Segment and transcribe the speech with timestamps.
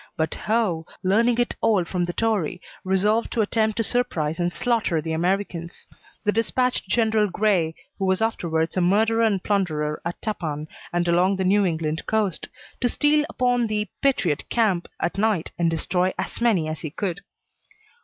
[0.17, 4.99] But Howe, learning it all from the Tory, resolved to attempt to surprise and slaughter
[4.99, 5.85] the Americans.
[6.25, 11.35] He despatched General Grey (who was afterwards a murderer and plunderer at Tappan and along
[11.35, 12.47] the New England coast)
[12.79, 17.21] to steal upon the patriot camp at night and destroy as many as he could.